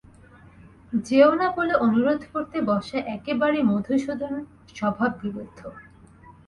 যেয়ো 1.03 1.31
না 1.35 1.47
বলে 1.57 1.73
অনুরোধ 1.85 2.21
করতে 2.33 2.57
বসা 2.69 2.97
একেবারেই 3.15 3.67
মধুসূদনের 3.71 4.45
স্বভাববিরুদ্ধ। 4.75 5.59